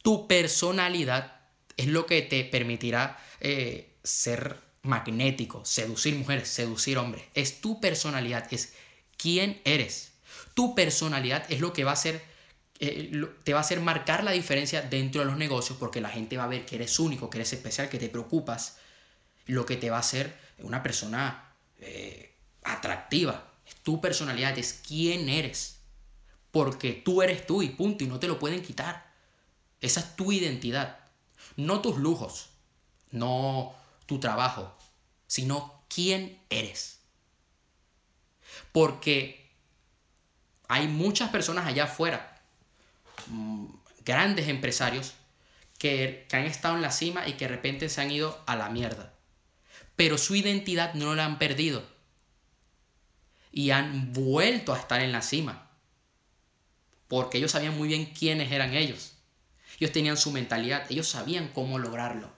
[0.01, 1.34] Tu personalidad
[1.77, 7.23] es lo que te permitirá eh, ser magnético, seducir mujeres, seducir hombres.
[7.33, 8.73] Es tu personalidad, es
[9.17, 10.13] quién eres.
[10.53, 12.23] Tu personalidad es lo que va a hacer,
[12.79, 13.11] eh,
[13.43, 16.45] te va a hacer marcar la diferencia dentro de los negocios porque la gente va
[16.45, 18.77] a ver que eres único, que eres especial, que te preocupas.
[19.47, 22.33] Lo que te va a hacer una persona eh,
[22.63, 23.51] atractiva.
[23.83, 25.79] Tu personalidad es quién eres.
[26.51, 29.11] Porque tú eres tú y punto, y no te lo pueden quitar.
[29.81, 31.04] Esa es tu identidad.
[31.55, 32.49] No tus lujos,
[33.12, 34.75] no tu trabajo,
[35.27, 36.99] sino quién eres.
[38.71, 39.49] Porque
[40.67, 42.41] hay muchas personas allá afuera,
[43.27, 43.65] mm,
[44.03, 45.13] grandes empresarios,
[45.77, 48.55] que, que, han estado en la cima y que de repente se han ido a
[48.55, 49.13] la mierda.
[49.95, 51.84] Pero su identidad no la han perdido.
[53.51, 55.69] Y han vuelto a estar en la cima.
[57.08, 59.14] Porque ellos sabían muy bien quiénes eran ellos.
[59.79, 62.31] Ellos tenían su mentalidad, ellos sabían cómo lograrlo.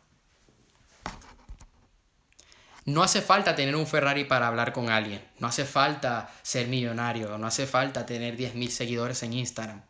[2.88, 5.21] No hace falta tener un Ferrari para hablar con alguien.
[5.39, 7.38] No hace falta ser millonario.
[7.38, 9.84] No hace falta tener 10.000 seguidores en Instagram.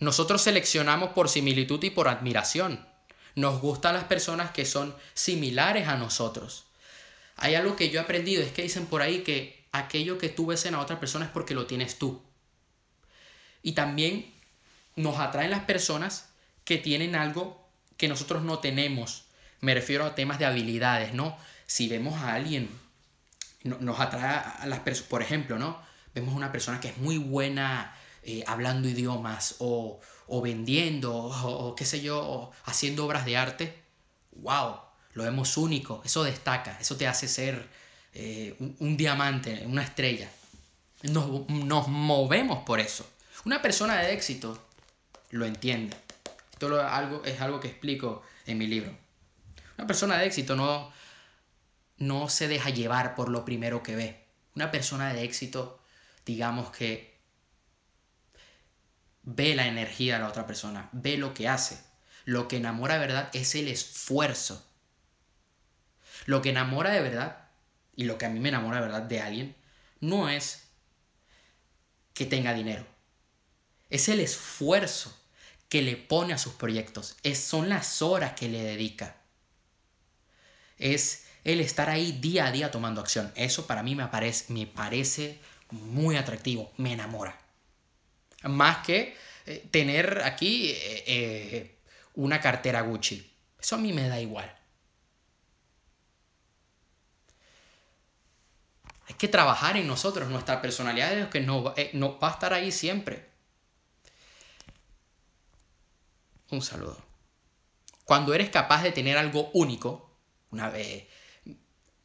[0.00, 2.84] Nosotros seleccionamos por similitud y por admiración.
[3.36, 6.66] Nos gustan las personas que son similares a nosotros.
[7.36, 10.46] Hay algo que yo he aprendido, es que dicen por ahí que aquello que tú
[10.46, 12.20] ves en la otra persona es porque lo tienes tú.
[13.62, 14.32] Y también
[14.96, 16.30] nos atraen las personas
[16.64, 19.24] que tienen algo que nosotros no tenemos.
[19.60, 21.36] Me refiero a temas de habilidades, ¿no?
[21.66, 22.70] Si vemos a alguien,
[23.62, 25.80] nos atrae a las personas, por ejemplo, ¿no?
[26.14, 30.00] Vemos a una persona que es muy buena eh, hablando idiomas o,
[30.42, 33.82] vendiendo o, qué sé yo, haciendo obras de arte.
[34.32, 34.76] ¡Wow!
[35.14, 37.68] Lo vemos único, eso destaca, eso te hace ser
[38.14, 40.30] eh, un, diamante, una estrella.
[41.02, 43.06] nos movemos por eso.
[43.44, 44.62] Una persona de éxito
[45.30, 45.96] lo entiende.
[46.52, 48.94] Esto es algo, es algo que explico en mi libro.
[49.78, 50.92] Una persona de éxito no,
[51.96, 54.26] no se deja llevar por lo primero que ve.
[54.54, 55.82] Una persona de éxito,
[56.26, 57.18] digamos que
[59.22, 61.82] ve la energía de la otra persona, ve lo que hace.
[62.26, 64.66] Lo que enamora de verdad es el esfuerzo.
[66.26, 67.48] Lo que enamora de verdad,
[67.96, 69.56] y lo que a mí me enamora de verdad de alguien,
[70.00, 70.68] no es
[72.12, 72.99] que tenga dinero
[73.90, 75.16] es el esfuerzo
[75.68, 79.16] que le pone a sus proyectos, es, son las horas que le dedica,
[80.78, 83.32] es el estar ahí día a día tomando acción.
[83.34, 85.38] Eso para mí me parece,
[85.70, 87.38] muy atractivo, me enamora.
[88.42, 91.78] Más que eh, tener aquí eh, eh,
[92.14, 93.30] una cartera Gucci.
[93.58, 94.54] Eso a mí me da igual.
[99.08, 102.70] Hay que trabajar en nosotros, nuestra personalidad es que no, no va a estar ahí
[102.70, 103.29] siempre.
[106.50, 106.98] Un saludo.
[108.04, 110.10] Cuando eres capaz de tener algo único,
[110.50, 111.06] una vez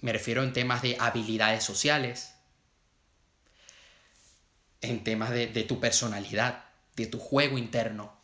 [0.02, 2.36] me refiero en temas de habilidades sociales,
[4.82, 8.16] en temas de, tu personalidad, de tu juego interno,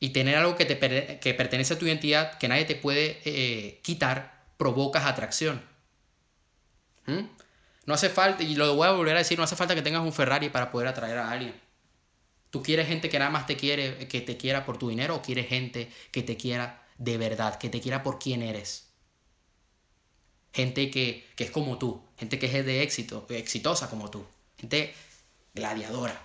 [0.00, 3.80] y tener algo que, te, que pertenece a tu identidad, que nadie te puede eh,
[3.82, 5.62] quitar, provocas atracción.
[7.06, 7.20] ¿Mm?
[7.86, 10.02] No hace falta, y lo voy a volver a decir, no hace falta que tengas
[10.02, 11.54] un Ferrari para poder atraer a alguien.
[12.56, 15.20] ¿Tú quieres gente que nada más te quiere, que te quiera por tu dinero o
[15.20, 18.88] quieres gente que te quiera de verdad, que te quiera por quien eres?
[20.54, 24.24] Gente que, que es como tú, gente que es de éxito, exitosa como tú,
[24.56, 24.94] gente
[25.52, 26.18] gladiadora.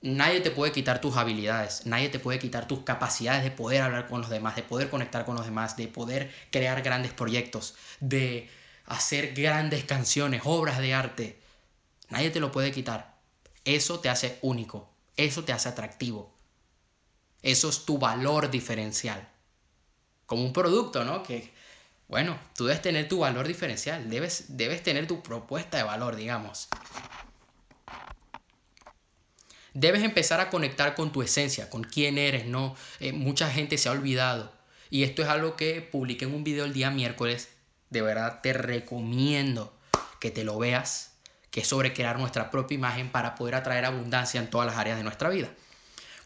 [0.00, 4.06] Nadie te puede quitar tus habilidades, nadie te puede quitar tus capacidades de poder hablar
[4.06, 8.48] con los demás, de poder conectar con los demás, de poder crear grandes proyectos, de
[8.84, 11.45] hacer grandes canciones, obras de arte.
[12.08, 13.16] Nadie te lo puede quitar.
[13.64, 16.32] Eso te hace único, eso te hace atractivo.
[17.42, 19.28] Eso es tu valor diferencial.
[20.26, 21.22] Como un producto, ¿no?
[21.22, 21.52] Que,
[22.08, 26.68] bueno, tú debes tener tu valor diferencial, debes, debes tener tu propuesta de valor, digamos.
[29.74, 32.74] Debes empezar a conectar con tu esencia, con quién eres, ¿no?
[32.98, 34.52] Eh, mucha gente se ha olvidado.
[34.90, 37.50] Y esto es algo que publiqué en un video el día miércoles.
[37.90, 39.76] De verdad te recomiendo
[40.18, 41.15] que te lo veas
[41.56, 44.98] que es sobre crear nuestra propia imagen para poder atraer abundancia en todas las áreas
[44.98, 45.48] de nuestra vida.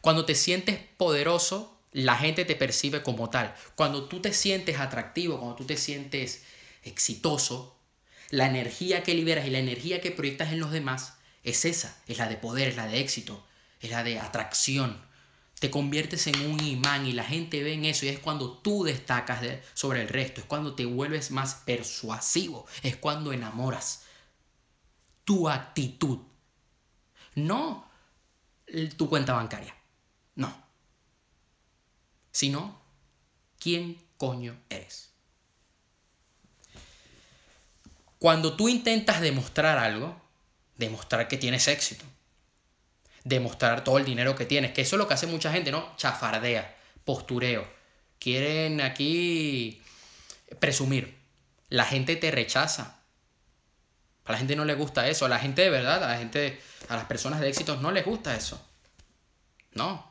[0.00, 3.54] Cuando te sientes poderoso, la gente te percibe como tal.
[3.76, 6.42] Cuando tú te sientes atractivo, cuando tú te sientes
[6.82, 7.78] exitoso,
[8.30, 11.14] la energía que liberas y la energía que proyectas en los demás
[11.44, 13.46] es esa, es la de poder, es la de éxito,
[13.80, 15.00] es la de atracción.
[15.60, 18.82] Te conviertes en un imán y la gente ve en eso y es cuando tú
[18.82, 23.99] destacas sobre el resto, es cuando te vuelves más persuasivo, es cuando enamoras
[25.30, 26.18] tu actitud.
[27.36, 27.88] No
[28.96, 29.76] tu cuenta bancaria.
[30.34, 30.52] No.
[32.32, 32.82] Sino
[33.60, 35.12] quién coño eres.
[38.18, 40.20] Cuando tú intentas demostrar algo,
[40.76, 42.04] demostrar que tienes éxito,
[43.22, 45.94] demostrar todo el dinero que tienes, que eso es lo que hace mucha gente, ¿no?
[45.96, 47.72] Chafardea, postureo.
[48.18, 49.80] Quieren aquí
[50.58, 51.16] presumir.
[51.68, 52.99] La gente te rechaza
[54.30, 55.26] a la gente no le gusta eso.
[55.26, 58.04] A la gente de verdad, a la gente, a las personas de éxito no les
[58.04, 58.64] gusta eso.
[59.72, 60.08] No.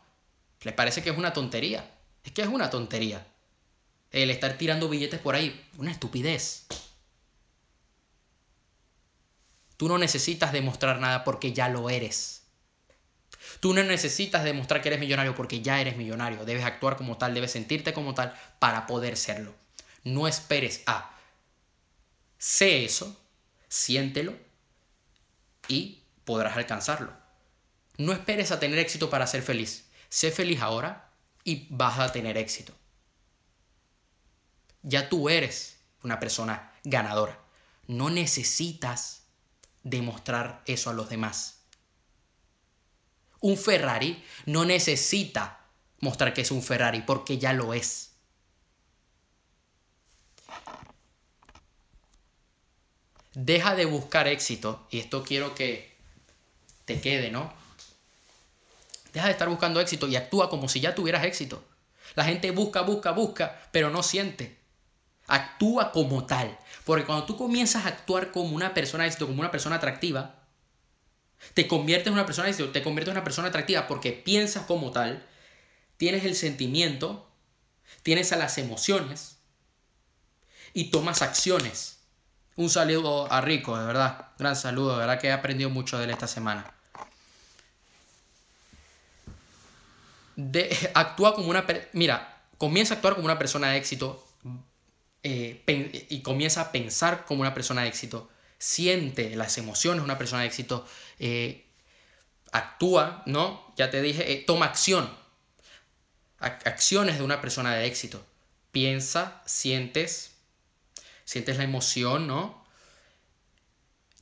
[0.61, 1.89] Les parece que es una tontería.
[2.23, 3.25] Es que es una tontería.
[4.11, 6.65] El estar tirando billetes por ahí, una estupidez.
[9.77, 12.43] Tú no necesitas demostrar nada porque ya lo eres.
[13.61, 16.43] Tú no necesitas demostrar que eres millonario porque ya eres millonario.
[16.43, 19.55] Debes actuar como tal, debes sentirte como tal para poder serlo.
[20.03, 21.15] No esperes a.
[22.37, 23.18] Sé eso,
[23.69, 24.35] siéntelo
[25.67, 27.13] y podrás alcanzarlo.
[27.97, 29.89] No esperes a tener éxito para ser feliz.
[30.09, 31.11] Sé feliz ahora
[31.43, 32.73] y vas a tener éxito.
[34.81, 37.39] Ya tú eres una persona ganadora.
[37.87, 39.23] No necesitas
[39.83, 41.59] demostrar eso a los demás.
[43.41, 45.65] Un Ferrari no necesita
[45.99, 48.08] mostrar que es un Ferrari porque ya lo es.
[53.41, 55.95] Deja de buscar éxito, y esto quiero que
[56.83, 57.53] te quede, ¿no?
[59.13, 61.63] Deja de estar buscando éxito y actúa como si ya tuvieras éxito.
[62.15, 64.57] La gente busca, busca, busca, pero no siente.
[65.27, 66.59] Actúa como tal.
[66.83, 70.35] Porque cuando tú comienzas a actuar como una persona éxito, como una persona atractiva,
[71.53, 74.91] te conviertes en una persona éxito, te conviertes en una persona atractiva porque piensas como
[74.91, 75.25] tal,
[75.95, 77.31] tienes el sentimiento,
[78.03, 79.37] tienes a las emociones
[80.73, 81.98] y tomas acciones.
[82.59, 84.31] Un saludo a Rico, de verdad.
[84.37, 86.69] Gran saludo, de verdad que he aprendido mucho de él esta semana.
[90.35, 91.65] De, actúa como una...
[91.93, 94.27] Mira, comienza a actuar como una persona de éxito
[95.23, 95.63] eh,
[96.09, 98.29] y comienza a pensar como una persona de éxito.
[98.57, 100.85] Siente las emociones de una persona de éxito.
[101.17, 101.65] Eh,
[102.51, 103.73] actúa, ¿no?
[103.77, 105.09] Ya te dije, eh, toma acción.
[106.39, 108.21] acciones de una persona de éxito.
[108.73, 110.38] Piensa, sientes,
[111.29, 112.65] sientes la emoción, ¿no?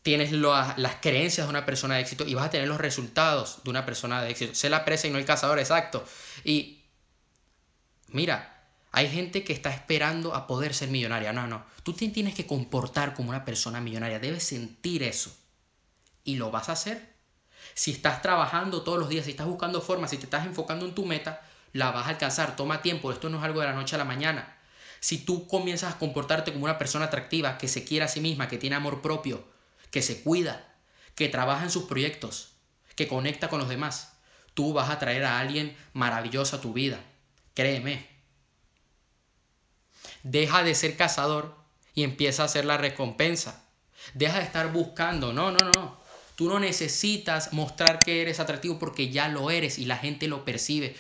[0.02, 3.70] Tienes las creencias de una persona de éxito y vas a tener los resultados de
[3.70, 4.54] una persona de éxito.
[4.54, 6.04] Sé la presa y no el cazador, exacto.
[6.43, 6.84] Y
[8.10, 11.32] mira, hay gente que está esperando a poder ser millonaria.
[11.32, 11.65] No, no.
[11.84, 14.20] Tú te tienes que comportar como una persona millonaria.
[14.20, 15.34] Debes sentir eso.
[16.26, 17.15] Y lo vas a hacer.
[17.74, 20.93] Si estás trabajando todos los días, si estás buscando formas, si te estás enfocando en
[20.93, 21.41] tu meta,
[21.72, 22.58] la vas a alcanzar.
[22.58, 23.13] Toma tiempo.
[23.13, 24.57] Esto no es algo de la noche a la mañana.
[24.99, 28.47] Si tú comienzas a comportarte como una persona atractiva, que se quiere a sí misma,
[28.47, 29.45] que tiene amor propio,
[29.91, 30.75] que se cuida,
[31.15, 32.53] que trabaja en sus proyectos,
[32.95, 34.13] que conecta con los demás,
[34.53, 36.99] tú vas a traer a alguien maravilloso a tu vida.
[37.53, 38.07] Créeme.
[40.23, 41.55] Deja de ser cazador
[41.93, 43.63] y empieza a hacer la recompensa.
[44.13, 45.33] Deja de estar buscando.
[45.33, 45.97] No, no, no.
[46.36, 50.45] Tú no necesitas mostrar que eres atractivo porque ya lo eres y la gente lo
[50.45, 50.95] percibe.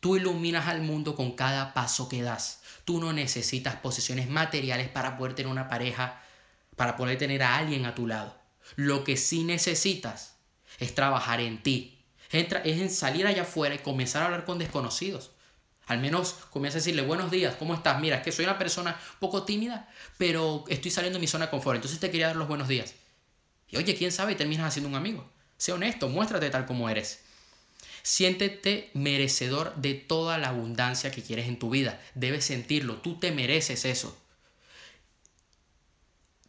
[0.00, 2.60] Tú iluminas al mundo con cada paso que das.
[2.88, 6.22] Tú no necesitas posesiones materiales para poder tener una pareja,
[6.74, 8.34] para poder tener a alguien a tu lado.
[8.76, 10.38] Lo que sí necesitas
[10.78, 12.02] es trabajar en ti.
[12.30, 15.32] es en salir allá afuera y comenzar a hablar con desconocidos.
[15.84, 18.00] Al menos comienza a decirle buenos días, ¿cómo estás?
[18.00, 21.50] Mira, es que soy una persona poco tímida, pero estoy saliendo de mi zona de
[21.50, 21.76] confort.
[21.76, 22.94] Entonces te quería dar los buenos días.
[23.68, 25.30] Y oye, quién sabe, terminas haciendo un amigo.
[25.58, 27.22] Sé honesto, muéstrate tal como eres.
[28.02, 32.00] Siéntete merecedor de toda la abundancia que quieres en tu vida.
[32.14, 34.16] Debes sentirlo, tú te mereces eso.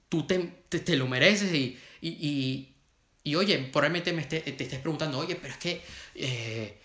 [0.09, 2.73] tú te, te, lo mereces y, y,
[3.23, 5.83] y, oye, probablemente me te estés preguntando, oye, pero es que,
[6.15, 6.79] eh,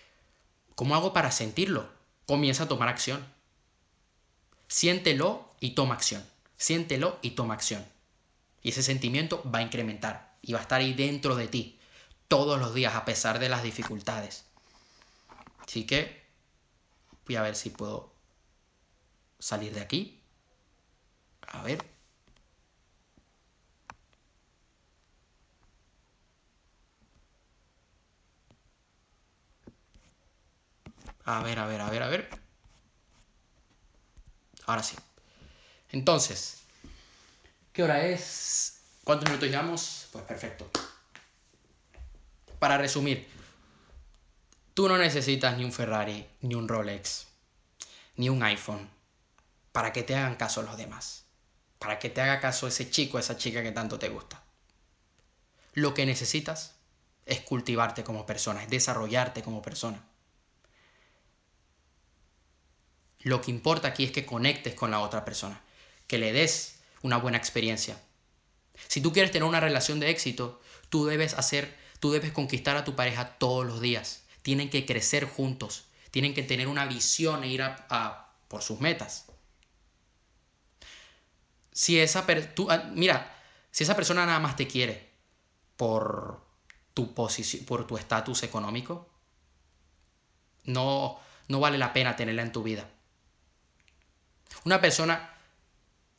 [0.75, 1.89] ¿cómo hago para sentirlo?
[2.27, 3.25] Comienza a tomar acción.
[4.67, 6.23] Siéntelo y toma acción.
[6.57, 7.85] Siéntelo y toma acción.
[8.61, 11.79] Y ese sentimiento va a incrementar y va a estar ahí dentro de ti
[12.27, 14.45] todos los días a pesar de las dificultades.
[15.67, 16.25] Así que
[17.25, 18.13] voy a ver si puedo
[19.39, 20.21] salir de aquí.
[21.47, 21.83] A ver.
[31.25, 32.29] A ver, a ver, a ver, a ver.
[34.67, 34.95] Ahora sí.
[35.91, 36.61] Entonces,
[37.73, 38.81] ¿qué hora es?
[39.03, 40.07] ¿Cuántos minutos llevamos?
[40.11, 40.69] Pues perfecto.
[42.59, 43.27] Para resumir,
[44.75, 47.25] tú no necesitas ni un Ferrari, ni un Rolex,
[48.17, 48.89] ni un iPhone
[49.71, 51.25] para que te hagan caso los demás.
[51.79, 54.43] Para que te haga caso ese chico, esa chica que tanto te gusta.
[55.73, 56.75] Lo que necesitas
[57.25, 60.03] es cultivarte como persona, es desarrollarte como persona.
[63.19, 65.61] Lo que importa aquí es que conectes con la otra persona,
[66.07, 67.99] que le des una buena experiencia.
[68.87, 72.83] Si tú quieres tener una relación de éxito, tú debes hacer, tú debes conquistar a
[72.83, 74.24] tu pareja todos los días.
[74.45, 79.25] Tienen que crecer juntos, tienen que tener una visión e ir a, por sus metas.
[81.71, 82.27] Si esa
[82.69, 83.35] ah, mira,
[83.71, 85.09] si esa persona nada más te quiere
[85.77, 86.45] por
[86.93, 89.09] tu posición, por tu estatus económico,
[90.65, 92.87] no, no vale la pena tenerla en tu vida.
[94.63, 95.33] Una persona,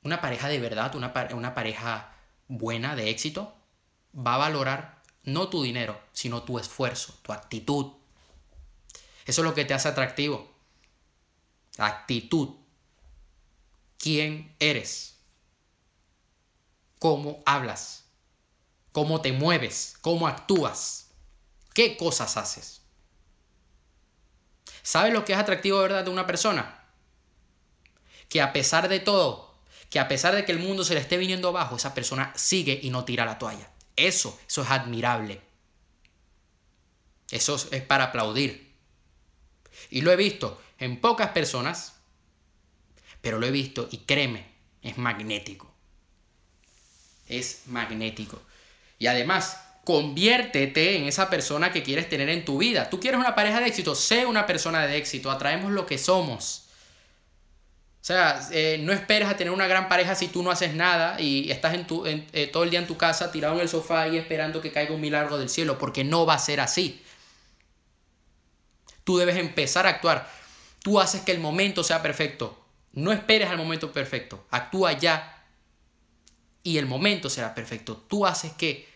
[0.02, 2.12] una pareja de verdad, una, una pareja
[2.48, 3.54] buena, de éxito,
[4.12, 7.92] va a valorar no tu dinero, sino tu esfuerzo, tu actitud.
[9.26, 10.50] Eso es lo que te hace atractivo.
[11.78, 12.56] actitud.
[13.98, 15.18] ¿Quién eres?
[16.98, 18.04] ¿Cómo hablas?
[18.92, 19.96] ¿Cómo te mueves?
[20.00, 21.08] ¿Cómo actúas?
[21.74, 22.80] ¿Qué cosas haces?
[24.82, 26.76] ¿Sabes lo que es atractivo verdad de una persona?
[28.28, 29.54] que a pesar de todo,
[29.90, 32.78] que a pesar de que el mundo se le esté viniendo abajo, esa persona sigue
[32.82, 33.70] y no tira la toalla.
[33.94, 35.40] Eso, eso es admirable.
[37.30, 38.65] Eso es para aplaudir.
[39.90, 41.94] Y lo he visto en pocas personas,
[43.20, 44.46] pero lo he visto y créeme,
[44.82, 45.72] es magnético.
[47.28, 48.40] Es magnético.
[48.98, 52.90] Y además, conviértete en esa persona que quieres tener en tu vida.
[52.90, 56.64] Tú quieres una pareja de éxito, sé una persona de éxito, atraemos lo que somos.
[58.00, 61.20] O sea, eh, no esperes a tener una gran pareja si tú no haces nada
[61.20, 64.06] y estás en tu, eh, todo el día en tu casa tirado en el sofá
[64.08, 67.02] y esperando que caiga un milagro del cielo, porque no va a ser así.
[69.06, 70.28] Tú debes empezar a actuar.
[70.82, 72.60] Tú haces que el momento sea perfecto.
[72.92, 74.48] No esperes al momento perfecto.
[74.50, 75.44] Actúa ya
[76.64, 77.96] y el momento será perfecto.
[78.08, 78.88] Tú haces que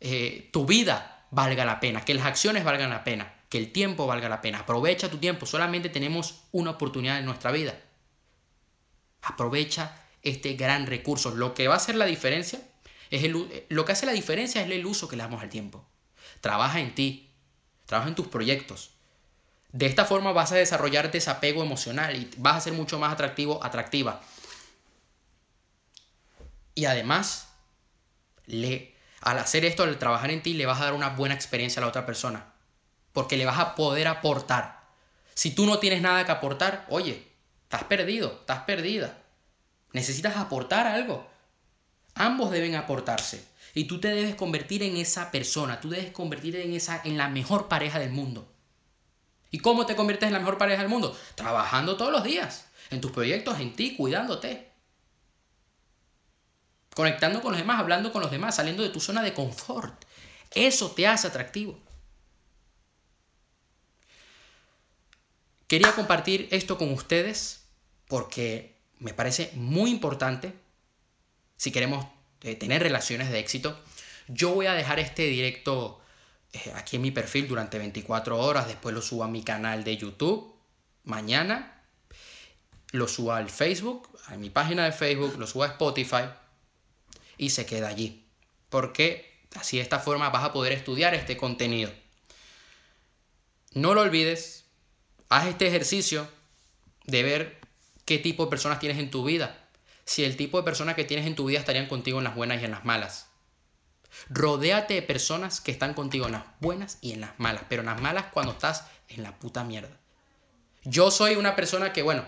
[0.00, 4.06] eh, tu vida valga la pena, que las acciones valgan la pena, que el tiempo
[4.06, 4.60] valga la pena.
[4.60, 5.44] Aprovecha tu tiempo.
[5.44, 7.78] Solamente tenemos una oportunidad en nuestra vida.
[9.20, 11.34] Aprovecha este gran recurso.
[11.34, 12.62] Lo que va a hacer la diferencia
[13.10, 15.86] es el, lo que hace la diferencia es el uso que le damos al tiempo.
[16.40, 17.28] Trabaja en ti,
[17.84, 18.92] trabaja en tus proyectos.
[19.72, 23.62] De esta forma vas a desarrollar desapego emocional y vas a ser mucho más atractivo,
[23.62, 24.20] atractiva.
[26.74, 27.48] Y además,
[28.46, 31.80] le, al hacer esto, al trabajar en ti, le vas a dar una buena experiencia
[31.80, 32.52] a la otra persona.
[33.12, 34.86] Porque le vas a poder aportar.
[35.34, 37.28] Si tú no tienes nada que aportar, oye,
[37.68, 39.18] Estás perdido, estás perdida.
[39.92, 41.28] Necesitas aportar algo.
[42.14, 43.44] Ambos deben aportarse.
[43.74, 47.28] Y tú te debes convertir en esa persona, tú debes convertirte en, esa, en la
[47.28, 48.50] mejor pareja del mundo.
[49.50, 51.18] ¿Y cómo te conviertes en la mejor pareja del mundo?
[51.34, 54.68] Trabajando todos los días, en tus proyectos, en ti, cuidándote.
[56.94, 60.04] Conectando con los demás, hablando con los demás, saliendo de tu zona de confort.
[60.54, 61.78] Eso te hace atractivo.
[65.66, 67.64] Quería compartir esto con ustedes
[68.08, 70.54] porque me parece muy importante
[71.56, 72.06] si queremos
[72.42, 73.78] eh, tener relaciones de éxito.
[74.28, 76.00] Yo voy a dejar este directo
[76.52, 79.96] eh, aquí en mi perfil durante 24 horas, después lo subo a mi canal de
[79.96, 80.54] YouTube
[81.04, 81.82] mañana,
[82.92, 86.24] lo subo al Facebook, a mi página de Facebook, lo subo a Spotify
[87.38, 88.26] y se queda allí.
[88.68, 91.90] Porque así de esta forma vas a poder estudiar este contenido.
[93.72, 94.58] No lo olvides,
[95.30, 96.26] Haz este ejercicio
[97.04, 97.60] de ver
[98.06, 99.68] qué tipo de personas tienes en tu vida.
[100.06, 102.62] Si el tipo de personas que tienes en tu vida estarían contigo en las buenas
[102.62, 103.27] y en las malas.
[104.30, 107.86] Rodéate de personas que están contigo en las buenas y en las malas, pero en
[107.86, 109.96] las malas cuando estás en la puta mierda.
[110.84, 112.24] Yo soy una persona que, bueno,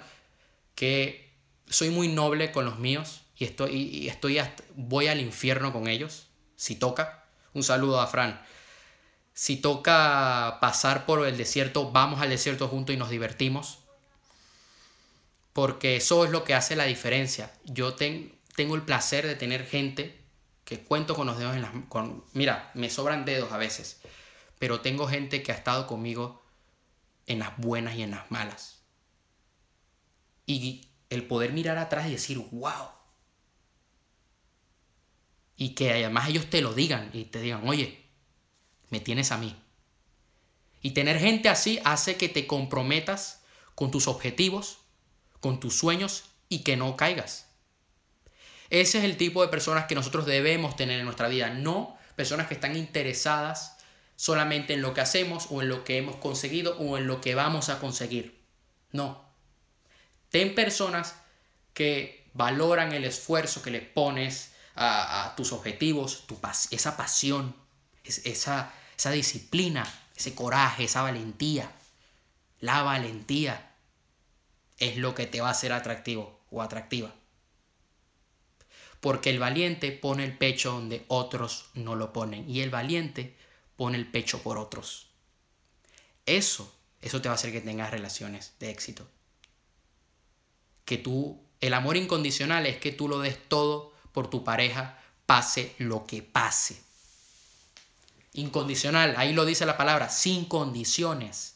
[0.74, 1.33] que
[1.66, 4.41] soy muy noble con los míos y estoy, y estoy
[4.74, 7.24] voy al infierno con ellos, si toca.
[7.55, 8.41] Un saludo a Fran.
[9.33, 13.78] Si toca pasar por el desierto, vamos al desierto juntos y nos divertimos.
[15.53, 17.51] Porque eso es lo que hace la diferencia.
[17.64, 20.20] Yo tengo el placer de tener gente
[20.71, 21.73] que cuento con los dedos en las...
[21.89, 24.01] Con, mira, me sobran dedos a veces.
[24.61, 26.45] Pero tengo gente que ha estado conmigo
[27.27, 28.81] en las buenas y en las malas.
[30.47, 32.87] Y el poder mirar atrás y decir, wow.
[35.57, 38.07] Y que además ellos te lo digan y te digan, oye,
[38.91, 39.61] me tienes a mí.
[40.83, 43.43] Y tener gente así hace que te comprometas
[43.75, 44.79] con tus objetivos,
[45.41, 47.49] con tus sueños y que no caigas.
[48.71, 52.47] Ese es el tipo de personas que nosotros debemos tener en nuestra vida, no personas
[52.47, 53.79] que están interesadas
[54.14, 57.35] solamente en lo que hacemos o en lo que hemos conseguido o en lo que
[57.35, 58.39] vamos a conseguir.
[58.93, 59.25] No.
[60.29, 61.14] Ten personas
[61.73, 66.39] que valoran el esfuerzo que le pones a, tus objetivos, tu
[66.71, 67.57] esa pasión,
[68.05, 71.73] esa, esa disciplina, ese coraje, esa valentía.
[72.61, 73.73] La valentía
[74.79, 77.14] es lo que te va a hacer atractivo o atractiva.
[79.01, 82.48] Porque el valiente pone el pecho donde otros no lo ponen.
[82.48, 83.36] Y el valiente
[83.76, 85.07] pone el pecho por otros.
[86.26, 89.09] Eso, eso te va a hacer que tengas relaciones de éxito.
[90.84, 95.74] Que tú, el amor incondicional es que tú lo des todo por tu pareja, pase
[95.78, 96.82] lo que pase.
[98.34, 101.55] Incondicional, ahí lo dice la palabra, sin condiciones.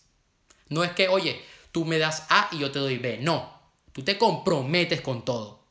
[0.68, 1.42] No es que, oye,
[1.72, 3.18] tú me das A y yo te doy B.
[3.18, 3.60] No,
[3.92, 5.63] tú te comprometes con todo.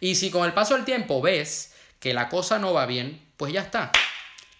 [0.00, 3.52] Y si con el paso del tiempo ves que la cosa no va bien, pues
[3.52, 3.92] ya está.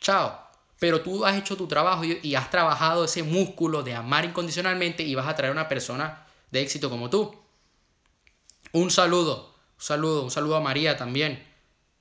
[0.01, 5.03] Chao pero tú has hecho tu trabajo y, has trabajado ese músculo de amar incondicionalmente
[5.03, 7.35] y vas a traer una persona de éxito como tú.
[8.73, 11.45] Un saludo, un saludo, un saludo a María también,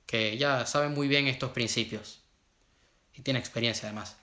[0.06, 2.20] que ella sabe muy bien estos principios
[3.14, 4.16] y tiene experiencia además.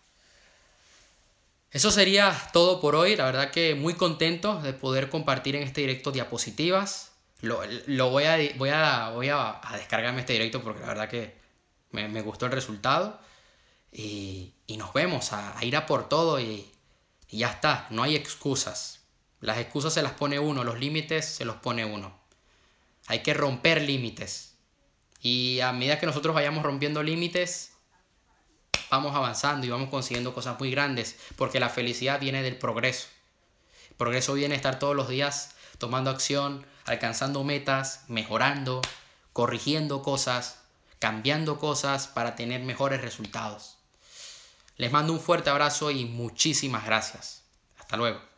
[1.71, 5.81] Eso sería todo por hoy, la verdad que muy contento de poder compartir en este
[5.81, 7.11] directo diapositivas.
[7.41, 7.57] Lo,
[8.09, 11.35] voy, a, voy, a, voy a, descargarme este directo porque la verdad que
[11.91, 13.19] me, me gustó el resultado.
[13.91, 16.69] Y, nos vemos a, ir a por todo y,
[17.29, 19.01] y ya está, no hay excusas.
[19.39, 22.17] Las excusas se las pone uno, los límites se los pone uno.
[23.07, 24.55] Hay que romper límites.
[25.21, 27.73] Y a medida que nosotros vayamos rompiendo límites,
[28.89, 33.07] vamos avanzando y vamos consiguiendo cosas muy grandes, porque la felicidad viene del progreso.
[33.97, 38.81] Progreso viene a estar todos los días tomando acción, alcanzando metas, mejorando,
[39.33, 40.59] corrigiendo cosas,
[40.99, 43.77] cambiando cosas para tener mejores resultados.
[44.77, 47.41] Les mando un fuerte abrazo y muchísimas gracias.
[47.79, 48.34] Hasta luego.